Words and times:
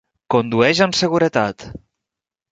Condueix 0.35 0.79
amb 0.85 0.97
seguretat! 0.99 1.67